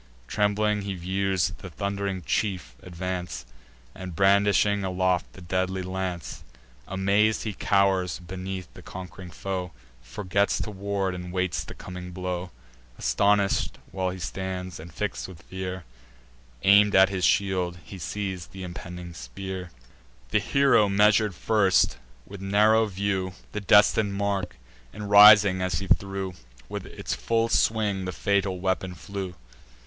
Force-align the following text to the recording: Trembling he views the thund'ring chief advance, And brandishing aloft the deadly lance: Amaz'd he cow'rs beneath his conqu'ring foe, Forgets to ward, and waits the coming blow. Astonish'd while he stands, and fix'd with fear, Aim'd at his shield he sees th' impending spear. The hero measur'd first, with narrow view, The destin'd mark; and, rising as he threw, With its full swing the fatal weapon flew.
Trembling 0.27 0.81
he 0.81 0.95
views 0.95 1.53
the 1.59 1.69
thund'ring 1.69 2.23
chief 2.25 2.73
advance, 2.81 3.45
And 3.93 4.15
brandishing 4.15 4.83
aloft 4.83 5.33
the 5.33 5.41
deadly 5.41 5.83
lance: 5.83 6.43
Amaz'd 6.87 7.43
he 7.43 7.53
cow'rs 7.53 8.17
beneath 8.17 8.67
his 8.75 8.83
conqu'ring 8.83 9.29
foe, 9.31 9.73
Forgets 10.01 10.59
to 10.61 10.71
ward, 10.71 11.13
and 11.13 11.31
waits 11.31 11.63
the 11.63 11.75
coming 11.75 12.09
blow. 12.13 12.49
Astonish'd 12.97 13.77
while 13.91 14.09
he 14.09 14.17
stands, 14.17 14.79
and 14.79 14.91
fix'd 14.91 15.27
with 15.27 15.43
fear, 15.43 15.83
Aim'd 16.63 16.95
at 16.95 17.09
his 17.09 17.23
shield 17.23 17.77
he 17.85 17.99
sees 17.99 18.47
th' 18.47 18.55
impending 18.55 19.13
spear. 19.13 19.69
The 20.31 20.39
hero 20.39 20.89
measur'd 20.89 21.35
first, 21.35 21.99
with 22.25 22.41
narrow 22.41 22.87
view, 22.87 23.33
The 23.51 23.61
destin'd 23.61 24.15
mark; 24.15 24.55
and, 24.91 25.11
rising 25.11 25.61
as 25.61 25.75
he 25.77 25.85
threw, 25.85 26.33
With 26.67 26.87
its 26.87 27.13
full 27.13 27.49
swing 27.49 28.05
the 28.05 28.11
fatal 28.11 28.59
weapon 28.59 28.95
flew. 28.95 29.35